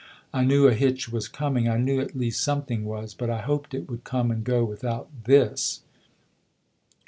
[0.31, 3.75] 1 knew a hitch was coming I knew at least something was; but I hoped
[3.75, 5.81] it would come and go without this!"